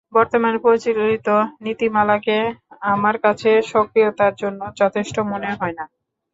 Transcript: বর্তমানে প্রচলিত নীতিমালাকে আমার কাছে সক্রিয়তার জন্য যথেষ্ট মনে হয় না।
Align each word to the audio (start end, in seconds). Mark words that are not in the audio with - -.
বর্তমানে 0.13 0.57
প্রচলিত 0.59 1.27
নীতিমালাকে 1.65 2.37
আমার 2.91 3.15
কাছে 3.23 3.49
সক্রিয়তার 3.71 4.33
জন্য 4.41 4.61
যথেষ্ট 4.81 5.15
মনে 5.31 5.49
হয় 5.53 5.75
না। 5.79 5.85